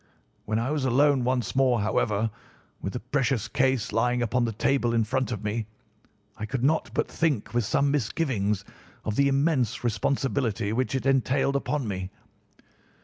[0.45, 2.31] When I was alone once more, however,
[2.81, 5.67] with the precious case lying upon the table in front of me,
[6.35, 8.65] I could not but think with some misgivings
[9.05, 12.09] of the immense responsibility which it entailed upon me.